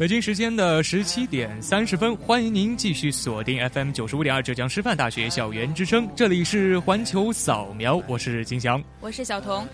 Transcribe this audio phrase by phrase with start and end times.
[0.00, 9.68] 北京时间的十七点三十分，欢迎您继续锁定 FM 九十五点二浙江师范大学校园之声，这里是环球扫描，我是金翔，我是小童。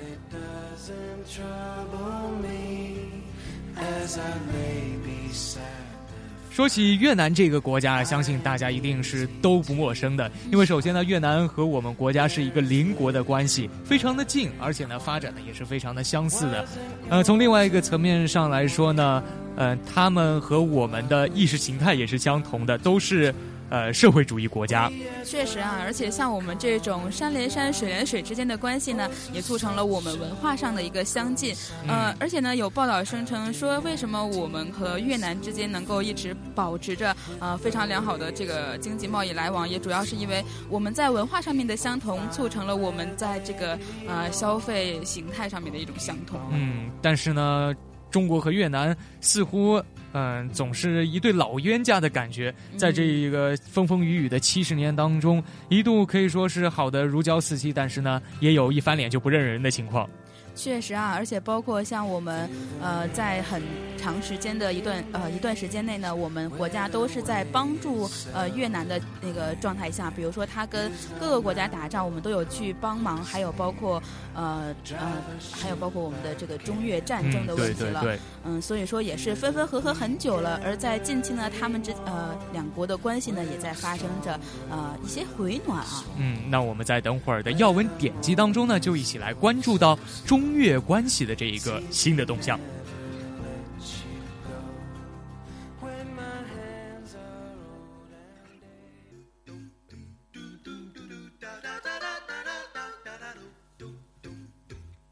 [6.56, 10.32] 说起越南这个国家，相信大家一定是都不陌生的。
[10.50, 16.64] 因为首先呢，越南和我们国家是一个邻国的关系，非常的近，而且呢，发展的也是非常的相似的。
[17.10, 19.22] 呃，从另外一个层面上来说呢，
[19.54, 23.34] 呃，他们和我们的意识形态也是相同的，都是。
[23.68, 24.90] 呃，社会主义国家，
[25.24, 31.54] 确实啊，而且像我们这种山连山、水连水之间的关系呢，也促成了我们文化上的一个相近。
[31.88, 46.38] 呃，而且呢，有报道声称说，为什么我们和越南之间能够一直保持着呃非常良好的这个经济贸易来往，也主要是因为我们在文化上面的相同，促成了我们在这个呃消费形态上面的一种相同。
[46.52, 47.74] 嗯，但是呢，
[48.16, 49.78] 中国和越南似乎。
[50.18, 60.08] 嗯，总是一对老冤家的感觉，在这一个风风雨雨的七十年当中，一度可以说是好的如胶似漆，但是呢，也有一翻脸就不认人的情况。
[60.56, 63.62] 确实啊，而且包括像我们，呃，在很
[63.98, 74.02] 长时间的一段呃一段时间内呢，我们国家都是在帮助呃越南的那个状态下，比如说他跟各个国家打仗，我们都有去帮忙，还有包括
[74.34, 75.12] 呃呃，
[75.52, 78.02] 还有包括我们的这个中越战争的问题了，
[78.44, 80.58] 嗯，所以说也是分分合合很久了。
[80.64, 86.02] 而在近期呢，他们之呃两国的关系呢，也在发生着呃一些回暖啊。
[86.16, 90.45] 嗯，那我们在等会儿的要闻点击当中呢，就一起来关注到中。
[90.46, 92.58] 中越关系的这一个新的动向。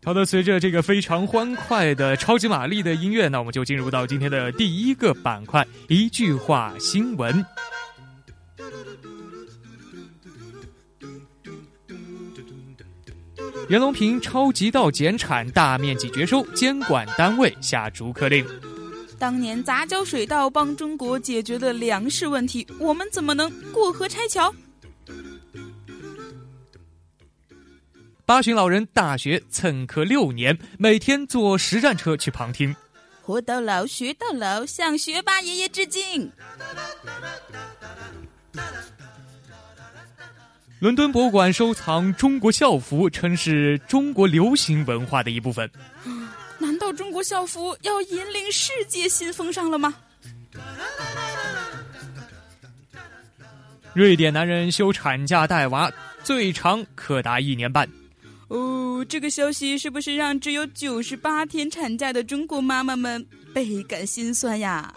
[0.05, 7.45] 好的，随着这个非常欢快的超级玛丽的音乐，那我们就进入到今天的第一个板块——一句话新闻。
[13.69, 18.45] 袁隆平超级稻减产大面积绝收，监管单位下逐客令。
[19.19, 24.55] 当年杂交水稻帮中国解决了粮食问题，我们怎么能过河拆桥？
[28.27, 32.75] 八旬老人大学蹭课六年，每天坐实战车去旁听。
[33.23, 36.31] 活到老学到老，向学霸爷爷致敬。
[40.85, 45.71] 伦敦博物馆收藏中国校服，称是中国流行文化的一部分。
[46.61, 49.95] 难道中国校服要引领世界新风尚了吗？
[53.95, 55.91] 瑞典男人休产假带娃，
[56.23, 57.89] 最长可达一年半。
[58.49, 64.95] 哦，这个消息是不是让只有九十八天产假的中国妈妈们倍感心酸呀？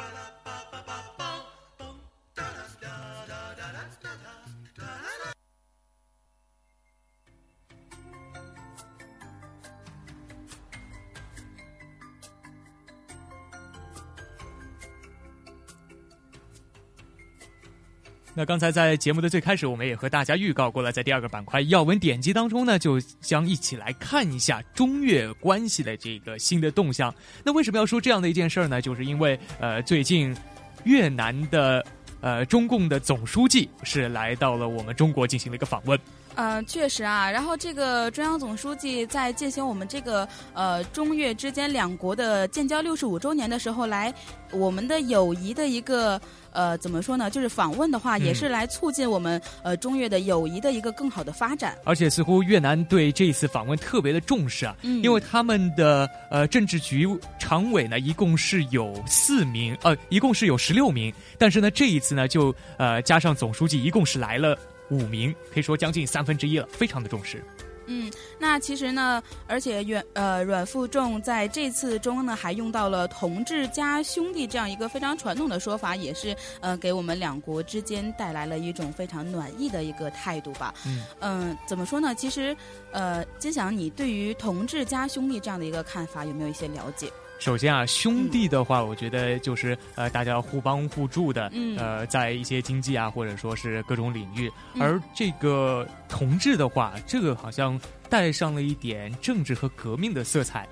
[18.37, 27.11] 那刚才在节目的最开始，我们也和大家预告过了，在第二个板块要闻点击当中呢，就将一起来看一下中越关系的这个新的动向。
[27.43, 28.79] 那为什么要说这样的一件事儿呢？
[28.79, 30.37] 就是因为呃，最近
[30.83, 31.83] 越南的
[32.21, 35.99] 呃中共的总书记是来到了我们中国进行了一个访问。
[36.37, 37.29] 嗯，确实啊。
[37.29, 44.13] 然后这个中央总书记在进行我们这个呃中越之间两国的建交六十五周年的时候，来
[44.51, 46.19] 我们的友谊的一个。
[46.53, 47.29] 呃，怎么说呢？
[47.29, 51.77] 就是访问的话，也是来促进我们呃中越的友谊的一个更好的发展。
[51.83, 57.07] 而且似乎越南对这一次访问特别的重视啊，因为他们的呃政治局
[57.37, 64.57] 常委呢，一共是有四名，呃，一共是有十六名，但是呢，这一次呢，就呃加上总书记，一共是来了
[64.89, 67.43] 五名，可以说将近三分之一了，非常的重视。
[67.89, 80.73] 嗯，那其实呢，而且阮呃阮富仲在这次中呢还用到了“同志加兄弟”这样一个非常传统的说法，也是呃给我们两国之间带来了一种非常暖意的一个态度吧。
[80.85, 82.13] 嗯嗯、怎么说呢？
[82.13, 82.53] 其实
[82.91, 87.09] 呃，金祥，你对于“同志加兄弟”这样的一个看法有没有一些了解？
[87.39, 94.51] 首先啊，兄弟的话，我觉得就是呃，大家要互帮互助的，嗯呃，在一些经济啊，或者说是各种领域。
[94.73, 97.79] 嗯而这个同志的话，这个好像
[98.09, 100.67] 带上了一点政治和革命的色彩。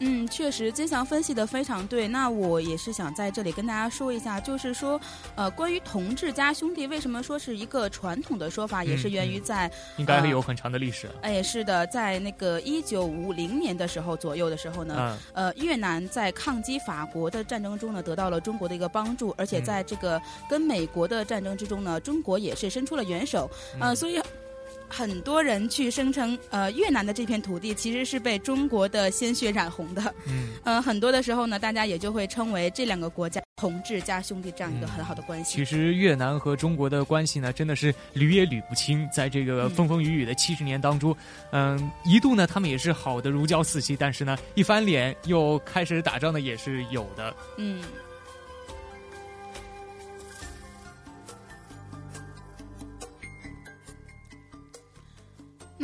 [0.00, 2.08] 嗯，确实，金祥分析的非常对。
[2.08, 5.00] 那我也是想在这里跟大家说一下，就是说，
[5.36, 11.08] 呃，关于同志加兄弟，为什么说是一个传统的说法，也是源于在应该有很长的历史。
[11.22, 20.20] 哎，是的，在那个一九五零年的时候左右的时候呢，嗯呃，越南在抗击法国的战争中呢，得到了中国的一个帮助，而且在这个
[20.50, 23.48] 跟美国的战争之中呢，中国也是伸出了援手，
[23.80, 24.20] 呃，嗯所以。
[24.96, 30.14] 很多人去声称，呃，越南的这片土地其实是被中国的鲜血染红的。
[30.28, 35.56] 嗯，呃，很多的时候呢，大家也就会称为这两个国家同志加兄弟这样一个很好的关系。
[35.56, 39.08] 其实越南和中国的关系呢，真的是捋也捋不清。
[39.12, 41.16] 在这个嗯风风雨雨的七十年当中，
[41.50, 47.34] 嗯，一度呢他们也是好的如胶似漆，但是呢一翻脸又开始打仗的也是有的。
[47.56, 47.82] 嗯。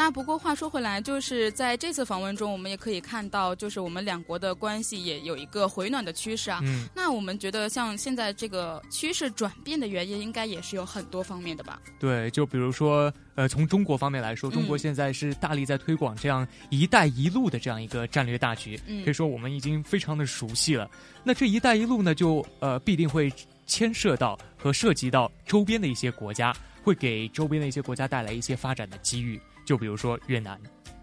[0.01, 6.59] 那不过话说回来，就是在这次访问中，我们也可以看到，就是我们两国的关系也有一个回暖的趋势啊。
[6.63, 11.79] 嗯，那我们觉得，像现在这个趋势转变的原因，应该也是有很多方面的吧？
[11.99, 20.91] 对，就比如说，呃，从中国方面来说，中国嗯现在是大力在推广这样“一带一路”的这样一个战略大局，嗯可以说我们已经非常的熟悉了。
[21.23, 23.31] 那这“一带一路”呢，就呃必定会
[23.67, 29.41] 牵涉到和涉及到周边的一些国家，会给周边的一些国家带来一些发展的机遇。
[29.65, 30.61] 就比如说越南，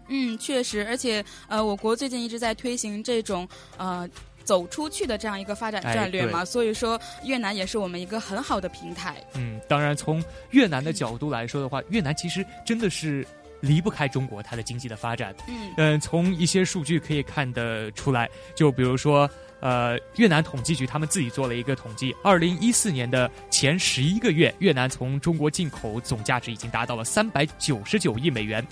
[0.08, 4.08] 嗯，确实，而且呃，我国最近一直在推行这种呃。
[4.44, 9.22] 走出去的这样一个发展哎战略嘛，对所以说越南也是我们一个很好的平台。
[9.34, 13.26] 嗯，当然从越南的角度来说的话，越南其实真的是
[13.60, 15.34] 离不开中国它的经济的发展。
[15.48, 19.28] 嗯嗯，从一些数据可以看得出来，就比如说，
[19.60, 28.64] 呃，越南统计局他们自己做了一个统计，二零一四年的前十一个月，越南从中国进口总价值已经达到了三百九十九亿美元。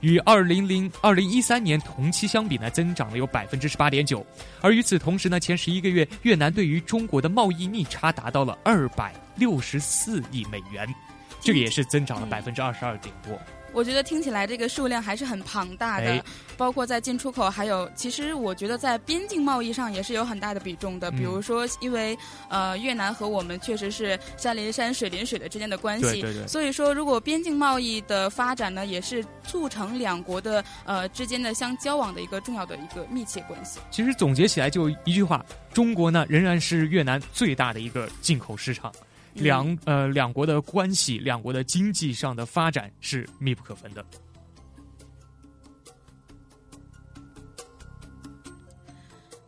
[0.00, 4.26] 与二零零二零一三年同期相比呢，增长了有百分之十八点九。
[4.60, 10.86] 而与此同时呢，前十一个月，越南对于中国的贸易逆差达到了二百六十四亿美元，
[11.40, 13.40] 这个也是增长了嗯百分之二十二点多。
[13.74, 16.24] 我觉得听起来这个数量还是很庞大的，哎
[16.56, 21.10] 包括在进出口，还有其实我觉得在边境贸易上也是有很大的比重的。
[21.10, 22.16] 嗯比如说，因为
[22.48, 33.80] 呃越南和我们确实是山邻山水邻水的之间的关系，对对对所以说如果边境贸易的发展呢，也是促成两国的呃之间的相交往的一个重要的一个密切关系。
[33.90, 39.02] 其实总结起来就一句话：中国呢仍然是越南最大的一个进口市场，嗯
[39.34, 44.04] 两呃两国的关系，两国的经济上的发展是密不可分的。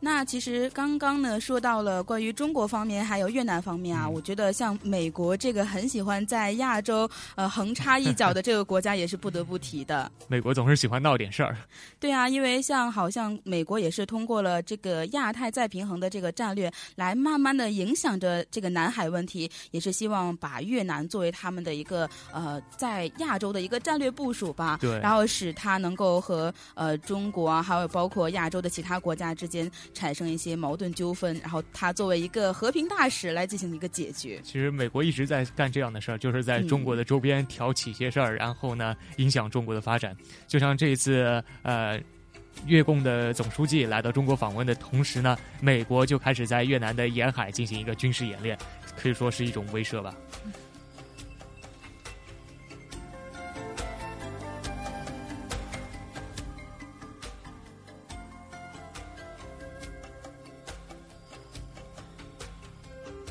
[0.07, 10.09] 那其实刚刚呢说到了关于中国方面还有越南方面啊，嗯我觉得像美国这个很喜欢在亚洲呃横插一脚的这个国家也是不得不提的。
[10.31, 11.57] 美国总是喜欢闹点事儿，
[11.99, 24.79] 对啊，因为像好像美国也是通过了这个亚太再平衡的这个战略，来慢慢的影响着这个南海问题，也是希望把越南作为他们的一个呃在亚洲的一个战略部署吧。
[24.81, 34.39] 对然后使它能够和呃中国啊，还有包括亚洲的其他国家之间产生一些矛盾纠纷，然后他作为一个和平大使来进行一个解决。
[34.45, 40.15] 其实美国一直在干这样的事儿，就是在中国的周边挑起一些事儿，然后呢影响中国的发展。
[40.47, 41.99] 就像这一次呃。
[42.67, 48.57] 越共的总书记来到中国访问的同时呢，美国就开始在越南的沿海进行一个军事演练，
[48.97, 50.15] 可以说是一种威慑吧。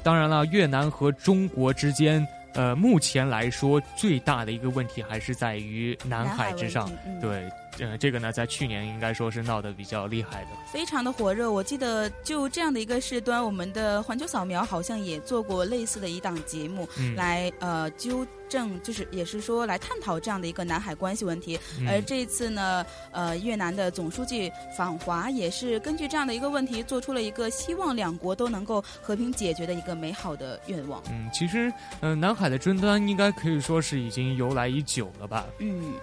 [0.05, 6.87] 当然了，越南和中国之间，呃，目前来说最大的一个问题还是在于南海之上。
[7.19, 10.49] 对，呃，这个呢，在去年应该说是闹得比较厉害的。
[10.71, 11.51] 非常的火热。
[11.51, 21.59] 我记得就这样的一个事端，我们的环球扫描好像也做过类似的一档节目，嗯，来呃纠正，就是也是说来探讨这样的一个南海关系问题。
[21.79, 31.01] 嗯而这一次呢，呃，越南的总书记访华也是根据这样的一个问题，做出了一个希望两国都能够和平解决的一个美好的愿望。
[31.09, 35.45] 嗯，其实，呃，南海的争端应该可以说是已经由来已久了吧。
[35.59, 35.93] 嗯，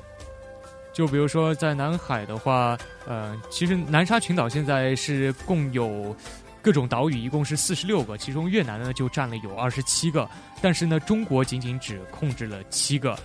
[0.92, 6.14] 就比如说在南海的话，呃，其实南沙群岛现在是共有
[6.60, 10.28] 各种岛屿，一共是四十六个，其中越南呢就占了有二十七个，
[10.60, 13.18] 但是呢，中国仅仅只控制了七个。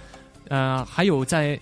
[0.48, 1.60] 呃，还有在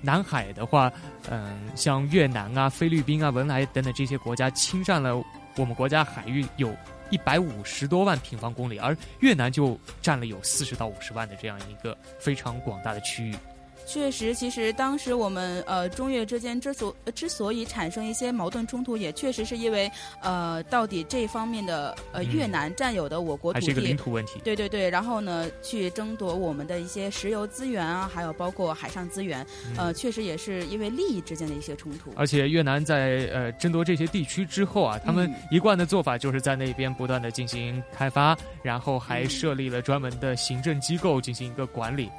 [0.00, 0.90] 南海的话，
[1.30, 5.16] 嗯，像越南啊、菲律宾啊、文莱等等这些国家侵占了
[5.56, 6.76] 我们国家海域有
[7.10, 13.36] 一百五十多万平方公里，而越南就占了有四十到五十万的这样一个非常广大的区域。
[13.86, 24.40] 确实，其实当时我们呃中越之间之所之所以产生一些矛盾冲突，也确实是因为呃到底这方面的呃越南占有的我国土地，还是一个领土问题。
[24.42, 32.12] 对对对，然后呢去争夺我们的一些石油资源啊，还有包括海上资源，呃，确实也是因为利益之间的一些冲突。
[32.16, 42.10] 而且越南在呃争夺这些地区之后啊，他们一贯的做法就是在那边不断的进行开发，然后还设立了专门的行政机构进行一个管理。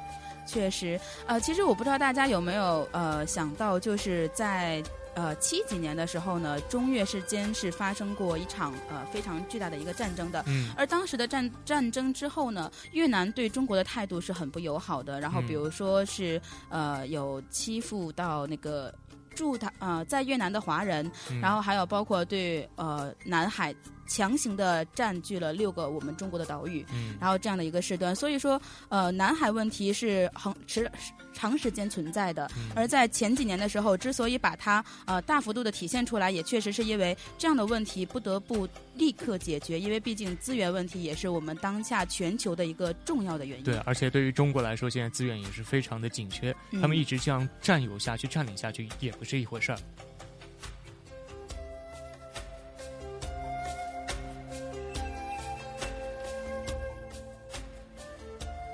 [0.46, 4.82] 确实，呃，其实我不知道大家有没有呃想到，就是在
[5.14, 10.44] 呃七几年的时候呢，中越之间是发生过一场呃非常巨大的一个战争的。
[10.46, 10.70] 嗯。
[10.76, 15.20] 而当时的战战争之后呢，越南对中国的态度是很不友好的。
[15.20, 18.94] 然后比如说是呃有欺负到那个
[19.34, 21.10] 驻他呃在越南的华人，
[21.42, 23.74] 然后还有包括对呃南海。
[24.06, 30.90] 强行的占据了六个我们中国的岛屿，嗯然后这样的一个事端，所以说，呃，南海问题是恒持
[31.32, 32.50] 长时间存在的。
[32.74, 43.64] 而在前几年的时候，之所以把它呃大幅度的体现出来，也确实是因为这样的问题不得不立刻解决，因为毕竟资源问题也是我们当下全球的一个重要的原因。
[43.64, 49.78] 对，而且对于中国来说，现在资源也是非常的紧缺，他们一直这样占有下去、占领下去也不是一回事儿。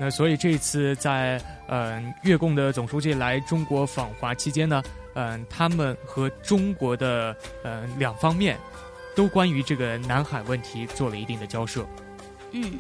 [0.01, 4.83] 那所以这次在嗯越共的总书记来中国访华期间呢，
[5.15, 8.59] 嗯，他们和中国的嗯两方面
[9.15, 11.87] 都关于这个南海问题做了一定的交涉。
[12.51, 12.75] 嗯，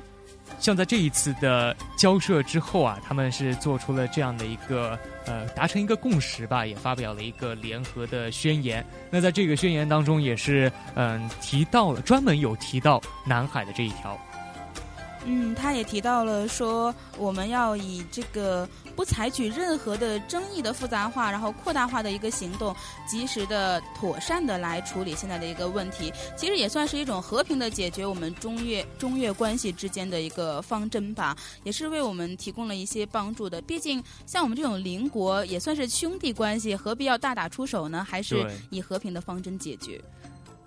[0.58, 8.84] 像在这一次的交涉之后啊，他们是做出了这样的一个呃达成一个共识吧，也发表了一个联合的宣言。
[9.10, 14.18] 那在这个宣言当中，也是嗯提到了专门有提到南海的这一条。
[15.24, 22.74] 嗯，他也提到了说，我们要以这个不采取任何的争议的复杂化，然后扩大化的一个行动，
[23.06, 26.12] 及时的、妥善的来处理现在的一个问题。
[26.36, 33.60] 其实也算是一种和平的解决我们中越中越关系之间的一个方针吧，也是为我们提供了一些帮助的。
[33.62, 38.02] 毕竟像我们这种邻国，也算是兄弟关系，何必要大打出手呢？
[38.02, 40.00] 还是以和平的方针解决。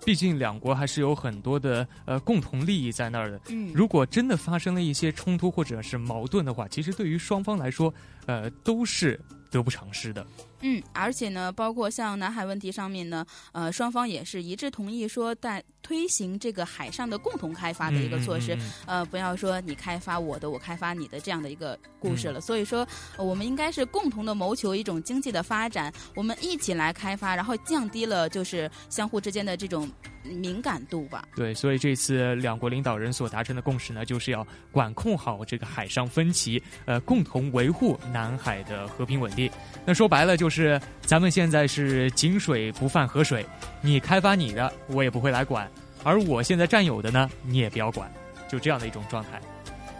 [0.04, 3.40] 毕竟两国还是有很多的呃共同利益在那儿的。
[3.48, 7.92] 嗯，如果真的发生了一些冲突或者是矛盾的话，其实对于双方来说，
[8.26, 10.24] 呃，都是得不偿失的。
[10.60, 18.56] 嗯，而且呢，包括像南海问题上面呢，呃，双方也是一致同意说，在推行这个海上的共同开发的一个措施。
[18.86, 22.40] 呃，不要说你开发我的，我开发你的这样的一个故事了。
[22.40, 22.86] 所以说，
[23.18, 29.88] 我们应该是共同的谋求一种经济的发展，我们一起来开发，然后降低了就是相互之间的这种。
[30.34, 39.50] 敏感度吧，对，所以这次两国领导人所达成的共识呢，就是要管控好这个海上分歧，呃，共同维护南海的和平稳定。
[39.84, 43.44] 那说白了就是，咱们现在是井水不犯河水，
[43.80, 45.66] 你开发你的，我也不会来管；
[46.02, 48.10] 而我现在占有的呢，你也不要管，
[48.48, 49.40] 就这样的一种状态。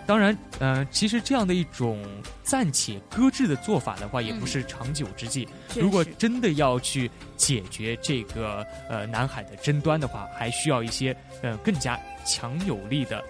[0.07, 2.03] 当然，呃，其实这样的一种
[2.45, 5.49] 暂且搁置的做法的话，也不是长久之计。
[5.75, 13.23] 如果真的要去解决这个呃南海的争端的话，还需要一些呃更加强有力的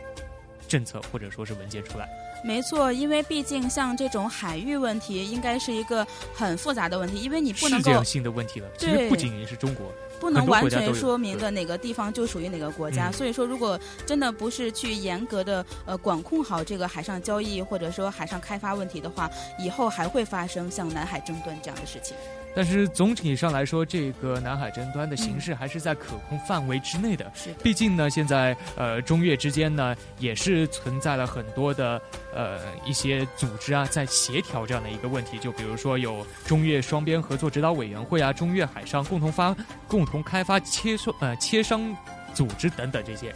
[0.68, 2.06] 政策或者说是文件出来。
[2.45, 8.68] 没错，因为毕竟像这种海域问题，应该是一个很复杂的问题，因为你不能够世界性的问题了。
[8.78, 9.90] 其实不仅仅是中国。
[10.20, 22.16] 不能完全说明的哪个地方就属于哪个国家，所以说如果真的不是去严格的呃管控好这个海上交易或者说海上开发问题的话，以后还会发生像南海争端这样的事情。
[22.56, 27.30] 但是总体上来说，这个南海争端的形势还是在可控范围之内的。
[27.34, 32.00] 是，毕竟呢，现在呃中越之间呢也是存在了很多的
[32.34, 35.38] 呃一些组织啊，在协调这样的一个问题。
[35.38, 39.54] 就比如说有中越双边合作指导委员会啊，中越海上共同发
[39.86, 41.94] 共同开发切磋呃切商
[42.32, 43.34] 组织等等这些。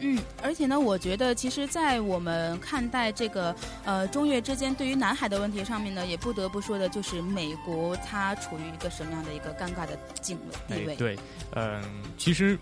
[0.00, 3.54] 嗯，而且呢，我觉得其实，在我们看待这个
[3.84, 10.96] 呃中越之间对于南海的问题上面呢，也不得不说的就是美国它处于一个什么样的一个尴尬的境地位？
[10.96, 11.18] 对，
[11.54, 11.82] 嗯，
[12.16, 12.58] 其实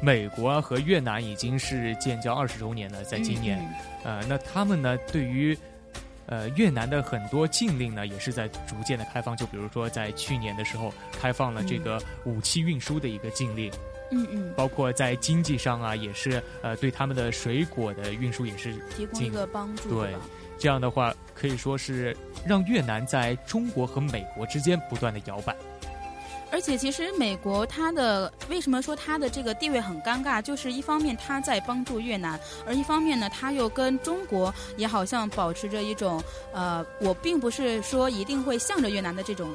[0.00, 3.58] 美国和越南已经是建交二十周年了，在今年，
[4.04, 5.58] 呃，那他们呢对于
[6.26, 9.34] 呃，越南的很多禁令呢，也是在逐渐的开放。
[9.34, 13.72] 就比如说，在去年的时候，开放了这个武器运输的一个禁令。
[14.10, 14.52] 嗯嗯。
[14.56, 19.88] 包括在经济上啊，也是呃，对他们的水果的运输也是提供一个帮助。
[19.90, 20.14] 对，
[20.58, 25.54] 这样的话可以说是让越南在中国和美国之间不断的摇摆。
[26.50, 30.40] 而且，其实美国它的为什么说它的这个地位很尴尬？
[30.40, 36.24] 就是一方面它在帮助越南，而一方面呢，它又跟中国也好像保持着一种
[36.54, 39.50] 呃，我并不是说一定会向着越南的这种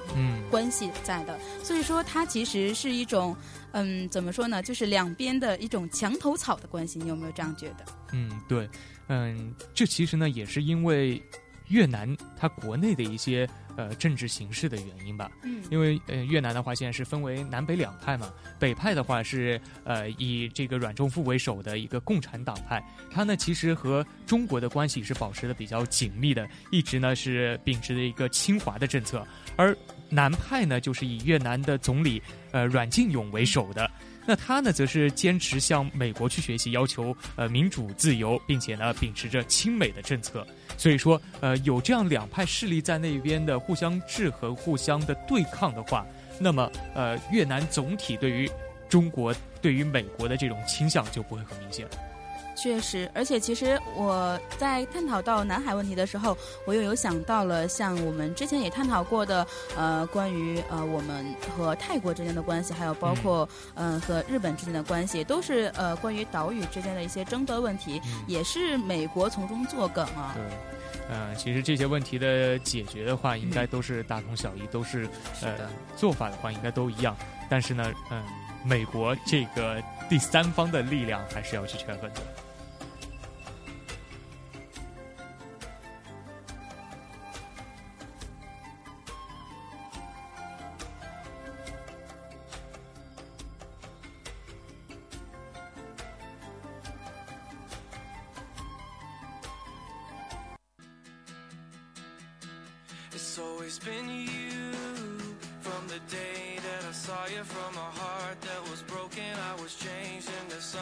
[0.52, 1.36] 关系在的。
[1.64, 3.36] 所以说，它其实是一种
[3.74, 4.64] 嗯，怎么说呢？
[4.64, 6.98] 就是两边的一种墙头草的关系。
[6.98, 7.86] 你有没有这样觉得？
[8.14, 8.70] 嗯，对，
[9.08, 11.22] 嗯，这其实呢也是因为
[11.68, 13.48] 越南它国内的一些。
[13.76, 15.32] 呃，政治形势的原因吧。
[15.42, 18.32] 嗯，因为呃，越南的话现在是分为南北两派嘛。
[18.60, 29.26] 北派的话是呃以这个阮仲富为首的一个共产党派，他呢其实和中国的关系是保持的比较紧密的，一直呢是秉持着一个亲华的政策。
[29.56, 29.76] 而
[30.14, 33.90] 南派呢就是以越南的总理呃阮晋勇为首的。
[34.26, 40.48] 那他呢，则是坚持向美国去学习，要求呃民主自由，并且呢秉持着亲美的政策。
[40.78, 46.06] 所以说，呃，有这样两派势力在那边的互相制衡、互相的对抗的话，
[46.40, 48.50] 那么呃，越南总体对于
[48.88, 51.86] 中国、对于美国的这种倾向就不会很明显。
[52.56, 59.46] 确实，而且其实我在探讨到南海问题的时候，我又有想到了像我们之前也探讨过的，
[59.76, 61.26] 呃，关于呃我们
[61.58, 70.36] 和泰国之间的关系，还有包括嗯和日本之间的关系，都是呃关于岛屿之间的一些争端问题，也是美国从中作梗啊。
[70.36, 70.44] 对，
[71.10, 75.10] 嗯，其实这些问题的解决的话，应该都是大同小异，都是
[75.42, 77.16] 呃做法的话应该都一样，
[77.50, 78.24] 但是呢，嗯，
[78.64, 82.22] 美国这个第三方的力量还是要去权衡的。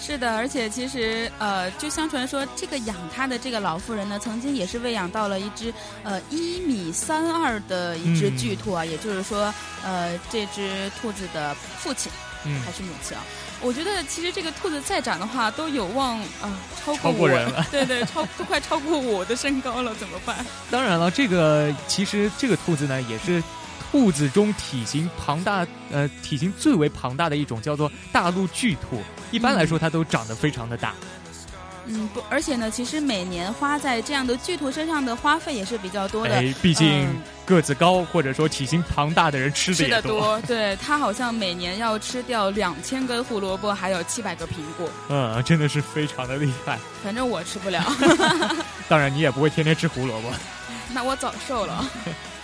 [0.00, 9.52] 是的，而且其实呃，就相传说，这个养它的这个老妇人呢，曾经也是喂养到了一只呃一米三二的一只巨兔啊，也就是说，
[9.84, 12.10] 呃，这只兔子的父亲
[12.64, 13.22] 还是母亲啊？
[13.60, 20.46] 我觉得其实这个兔子再长的话，都有望啊超过 我，人了， 对对，超都快超过我的身高了，怎么办？
[20.70, 23.42] 当然了，这个其实这个兔子呢，也是。
[23.90, 29.02] 兔子中体型庞大，呃，体型最为庞大的一种叫做大陆巨兔。
[29.30, 30.94] 一般来说，它都长得非常的大。
[31.90, 36.34] 嗯，不，而且呢，其实每年花在这样的巨兔身上的花费也是比较多的。
[36.34, 37.08] 哎，毕竟
[37.46, 40.38] 个子高或者说体型庞大的人吃的也多。
[40.42, 44.86] 对，它好像每年要吃掉两千根胡萝卜，还有七百个苹果。
[45.08, 46.78] 嗯，真的是非常的厉害。
[47.02, 47.82] 反正我吃不了。
[48.86, 50.30] 当然，你也不会天天吃胡萝卜。
[50.92, 51.90] 那我早瘦了。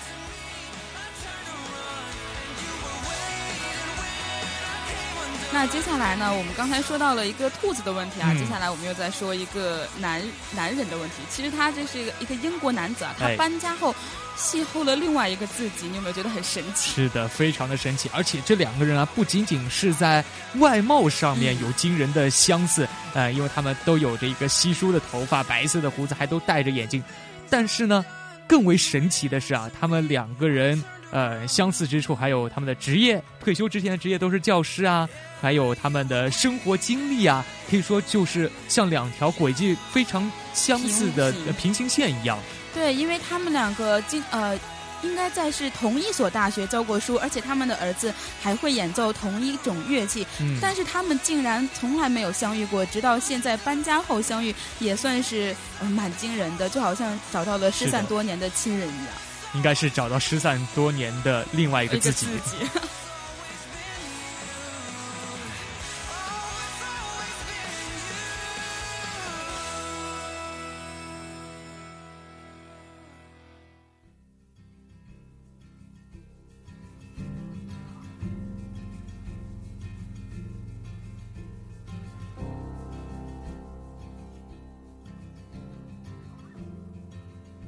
[5.55, 6.37] 那接下来呢？
[6.37, 10.21] 我们刚才说到了一个兔子的问题啊，接下来我们又在说一个男
[10.53, 11.19] 男人的问题。
[11.31, 13.95] 其实他这是一个一个英国男子啊，他搬家后
[14.37, 16.91] 邂逅了另外一个自己，你有没有觉得很神奇？
[16.91, 18.11] 是的，非常的神奇。
[18.13, 20.25] 而且这两个人啊，不仅仅是在
[20.57, 27.01] 外貌上面有惊人的相似，呃，因为他们都有着一个稀疏的头发、白色的胡子，还都戴着眼镜。
[27.49, 28.05] 但是呢，
[28.49, 30.83] 更为神奇的是啊，他们两个人。
[31.15, 35.09] 呃，相似之处还有他们的职业，退休之前的职业都是教师啊，
[35.41, 42.37] 还有他们的生活经历啊，可以说就是像两条轨迹非常相似的平行线一样。
[42.75, 44.59] 对，因为他们两个经呃，
[45.05, 50.27] 应该在是同一所大学教过书，而且他们的儿子还会演奏同一种乐器，
[50.61, 59.15] 但是他们竟然从来没有相遇过，直到现在搬家后相遇，也算是呃蛮惊人的，就好像找到了失散多年的亲人一样。
[59.55, 62.27] 应该是找到失散多年的另外一个自己。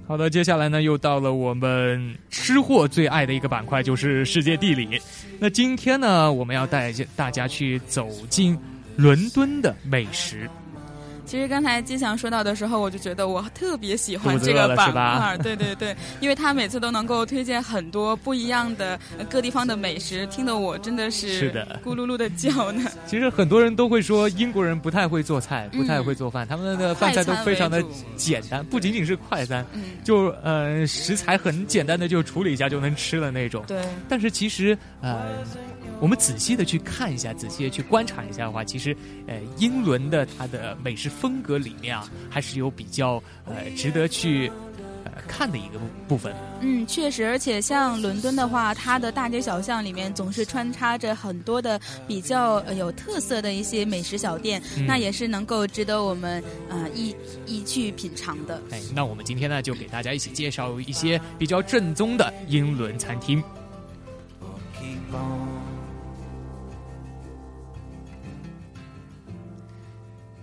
[0.08, 5.00] 好的，接下来呢，又到了我们吃货最爱的一个板块，就是世界地理。
[5.40, 8.56] 那今天呢，我们要带大家去走进
[8.96, 10.48] 伦敦的美食。
[11.26, 22.88] 其实刚才金祥说到的时候，我就觉得我特别喜欢这个板块，对对对， 因为他每次都能够推荐很多不一样的各地方的美食，听得我真的是是的咕噜噜的叫呢。
[23.06, 27.82] 其实很多人都会说英国人不太会做菜，不太会做饭，他们的饭菜都非常的
[28.16, 29.66] 简单，不仅仅是快餐，
[30.04, 33.64] 就呃食材很简单的就处理一下就能吃的那种。
[33.66, 35.26] 对，但是其实呃。
[36.00, 44.50] 我们仔细的去看一下，仔细的去观察一下的话，其实，呃，英伦的它的美食风格里面啊，还是有比较呃值得去
[45.04, 46.34] 呃看的一个部分。
[46.60, 57.14] 嗯，确实，而且像伦敦的话，它的大街小巷里面总是穿插着很多的比较有特色的一些美食小店，那也是能够值得我们呃一
[57.46, 58.60] 一去品尝的。
[58.70, 63.42] 哎，那我们今天呢，就给大家一起介绍一些比较正宗的英伦餐厅。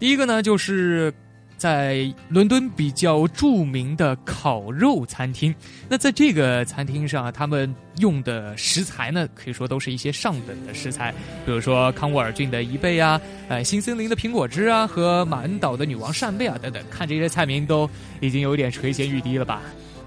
[0.04, 1.14] 第一个呢，就是
[1.56, 5.56] 在伦敦比较著名的烤肉餐厅。
[5.88, 11.14] 那在这个餐厅上，他们用的食材呢，可以说都是一些上等的食材，
[11.46, 16.84] 比如说康沃尔郡的贻贝啊，呃，新森林的苹果汁啊，和马恩岛的女王扇贝啊等等。
[16.92, 17.90] 看这些菜名，都
[18.20, 19.62] 已经有点垂涎欲滴了吧？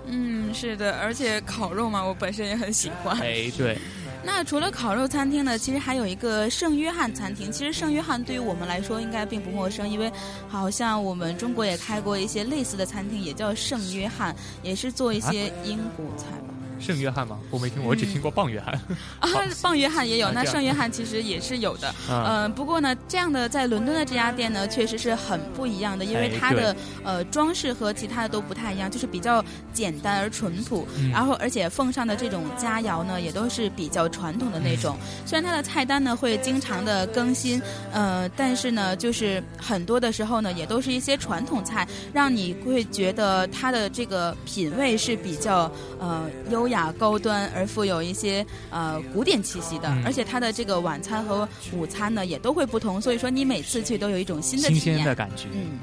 [0.09, 3.19] 嗯，是的，而且烤肉嘛，我本身也很喜欢。
[3.21, 3.79] 哎，对。
[4.27, 7.51] 那除了烤肉餐厅呢，其实还有一个圣约翰餐厅。
[7.51, 10.13] 其实圣约翰对于我们来说应该并不陌生，因为
[10.49, 14.35] 好像我们中国也开过一些类似的餐厅，也叫圣约翰，
[14.65, 16.56] 也是做一些英国菜吧。
[16.79, 17.39] 圣约翰吗？
[17.51, 18.75] 我没听过，我只听过棒约翰。
[19.19, 19.29] 啊，
[19.63, 21.95] 棒约翰也有，那圣约翰其实也是有的。
[22.09, 30.87] 嗯，不过呢，这样的在伦敦的这家店呢，确实是很不一样的，因为它的呃装饰和其他的都不太一样，就是比较简单而淳朴。
[31.11, 34.97] 然后，而且奉上的这种佳肴呢，也都是比较传统的那种。
[35.25, 37.61] 虽然它的菜单呢会经常的更新，
[37.91, 46.66] 呃，但是呢，就是很多的时候呢，也都是一些传统菜，让你会觉得它的这个品味是比较呃优。
[46.67, 55.47] 优雅高端而富有一些呃古典气息的，而且它的这个晚餐和午餐呢也都会不同，所以说你每次去都有一种新的新鲜的感觉。
[55.53, 55.79] 嗯。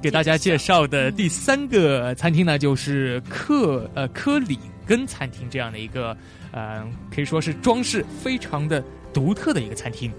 [0.00, 6.16] 给大家介绍的第三个餐厅呢，就是克呃科里根餐厅这样的一个
[6.52, 8.82] 呃可以说是装饰非常的
[9.12, 10.12] 独特的一个餐厅。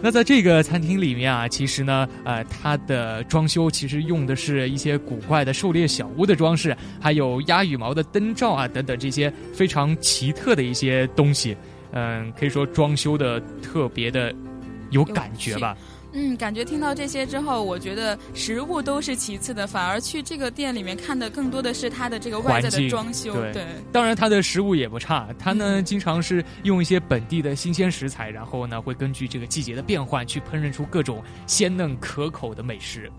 [0.00, 11.56] 那在这个餐厅里面啊，其实呢，呃，它的装修其实用的是一些古怪的狩猎小屋的装饰，还有鸭羽毛的灯罩啊等等这些非常奇特的一些东西，
[11.92, 14.32] 嗯，可以说装修的特别的
[14.90, 15.76] 有感觉吧。
[16.12, 23.34] 嗯，感觉听到这些之后，我觉得食物都是其次的，反而去这个店里面看的更多的是它的这个外在的装修。
[23.52, 33.10] 对，当然它的食物也不差，它呢经常是用一些本地的新鲜食材，然后呢会根据这个季节的变换去烹饪出各种鲜嫩可口的美食。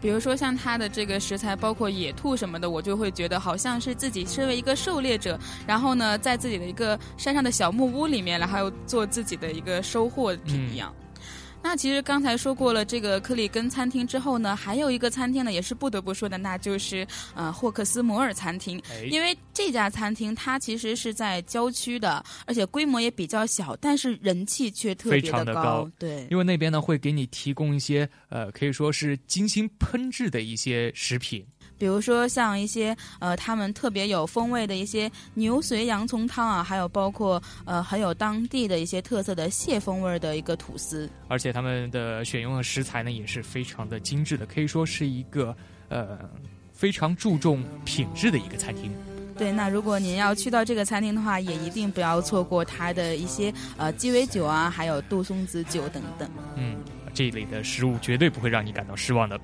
[0.00, 10.94] 比如说像它的这个食材，包括野兔什么的，我就会觉得好像是自己身为一个狩猎者，然后呢在自己的一个山上的小木屋里面，然后做自己的一个收获品一样。
[11.64, 18.80] 那其实刚才说过了这个克里根餐厅之后呢，还有一个餐厅呢，也是不得不说的，那就是呃霍克斯摩尔餐厅。
[19.10, 25.90] 因为这家餐厅它其实是在郊区的，而且规模也比较小，但是人气却特别的高。
[25.98, 31.42] 对，因为那边呢会给你提供一些呃可以说是精心烹制的一些食品。
[31.78, 41.08] 比如说像一些呃，他们特别有风味的一些牛髓洋葱汤啊，还有包括呃，很有当地的一些特色的蟹风味的一个吐司。
[41.28, 45.56] 而且他们的选用的食材呢，也是非常的精致的，可以说是一个
[45.88, 46.18] 呃
[46.72, 48.90] 非常注重品质的一个餐厅。
[49.36, 56.30] 对，那如果您要去到这个餐厅的话，也一定不要错过它的一些呃鸡尾酒啊，还有杜松子酒等等。
[56.54, 56.76] 嗯，
[57.12, 59.36] 这一类的食物绝对不会让你感到失望的。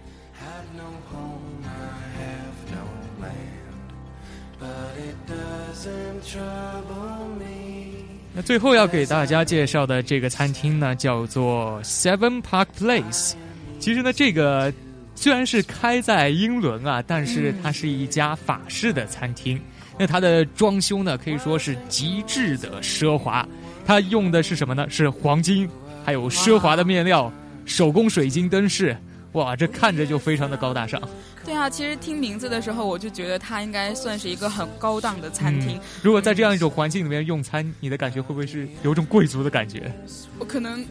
[8.33, 13.33] 那最后要给大家介绍的这个餐厅呢，叫做 Seven Park Place。
[13.81, 14.73] 其实呢，这个
[15.15, 19.61] 虽然是开在英伦啊，但是它是一家法式的餐厅。
[19.99, 23.47] 那它的装修呢，可以说是极致的奢华。
[23.85, 24.87] 它用的是什么呢？
[24.89, 25.69] 是黄金，
[26.05, 27.33] 还有奢华的面料，
[27.65, 28.97] 手工水晶灯饰。
[29.33, 31.01] 哇，这看着就非常的高大上。
[31.45, 35.81] 对啊，其实听名字的时候，我就觉得它应该算是一个很高档的餐厅。
[36.03, 39.93] 如果在这样一种环境里面用餐，你的感觉会不会是有种贵族的感觉？
[40.39, 40.85] 我可能。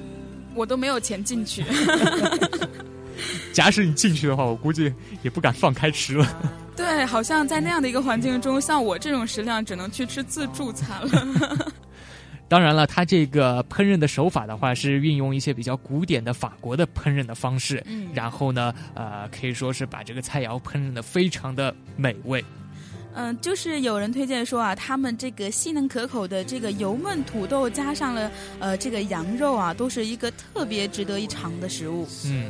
[0.55, 1.63] 我都没有钱进去。
[3.53, 6.27] 假使你进去的话，我估计也不敢放开吃了。
[6.75, 11.73] 对，好像在那样的一个环境中，像我这种食量，只能去吃自助餐了。
[12.49, 17.81] 当然了，它这个烹饪的手法的话，是运用一些比较古典的法国的烹饪的方式。
[17.85, 22.43] 嗯，然后呢，呃，可以说是把这个菜肴烹饪的非常的美味。
[23.13, 32.07] 嗯，就是有人推荐说啊，他们这个细嫩可口的这个油焖土豆，加上了呃这个羊肉啊，都是一个特别值得一尝的食物。
[32.25, 32.49] 嗯。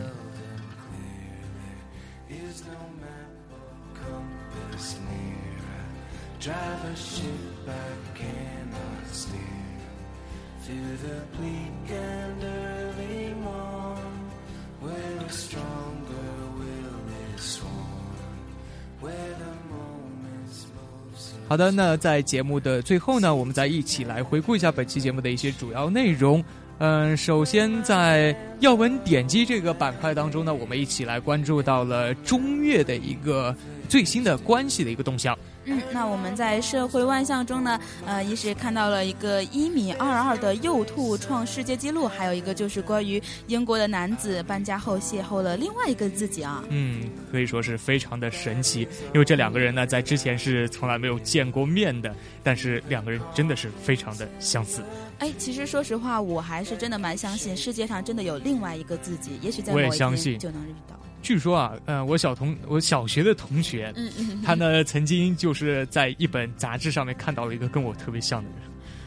[21.47, 26.43] 好的，那在节目的最后呢，我们再一起来回顾一下本期节目的一些主要内容。
[26.77, 33.55] 嗯，首先在要闻点击这个板块当中呢，我们一起来关注到了中越的一个
[33.87, 35.37] 最新的关系的一个动向。
[35.65, 46.63] 嗯，那我们在社会万象中呢，呃，一是看到了一个一米二二的幼兔创世界纪录，还有一个就是关于英国的男子搬家后邂逅了另外一个自己啊。
[46.69, 54.81] 嗯，可以说是非常的神奇，因为这两个人呢，在之前是从来没有见过面的，但是两个人真的是非常的相似。
[55.19, 60.99] 哎，其实说实话，我还是真的蛮相信世界上真的有另外一个自己，也许在某一天就能遇到。
[61.21, 68.59] 据说啊，嗯，我小同我小学的同学，嗯嗯，他呢曾经就是在一本杂志上面看到了一个跟我特别像的人，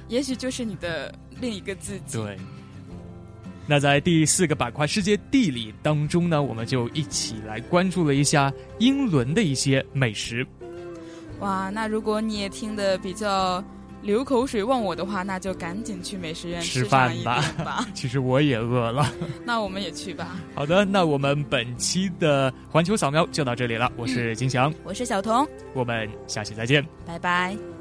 [0.07, 2.19] 也许就是你的另一个自己。
[2.19, 2.37] 对。
[3.67, 10.47] 那在第四个板块“世界地理”当中呢，我们就一起来关注了一下英伦的一些美食。
[11.41, 13.63] 哇，那如果你也听得比较。
[14.03, 17.87] 流口水问我的话，那就赶紧去美食院吃饭吧。
[17.95, 19.11] 其实我也饿了。
[19.47, 20.37] 那我们也去吧。
[20.55, 23.91] 好的，那我们本期的环球扫描就到这里了。
[23.97, 27.72] 我是金翔，我是小童，我们下期再见，拜拜。